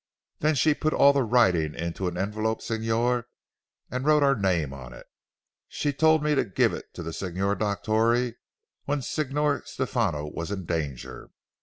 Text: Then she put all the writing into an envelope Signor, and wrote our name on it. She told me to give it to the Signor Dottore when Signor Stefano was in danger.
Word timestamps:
Then 0.39 0.55
she 0.55 0.73
put 0.73 0.95
all 0.95 1.13
the 1.13 1.21
writing 1.21 1.75
into 1.75 2.07
an 2.07 2.17
envelope 2.17 2.59
Signor, 2.63 3.27
and 3.91 4.03
wrote 4.03 4.23
our 4.23 4.33
name 4.33 4.73
on 4.73 4.93
it. 4.93 5.05
She 5.67 5.93
told 5.93 6.23
me 6.23 6.33
to 6.33 6.43
give 6.43 6.73
it 6.73 6.91
to 6.95 7.03
the 7.03 7.13
Signor 7.13 7.55
Dottore 7.55 8.33
when 8.85 9.03
Signor 9.03 9.61
Stefano 9.65 10.25
was 10.25 10.49
in 10.49 10.65
danger. 10.65 11.29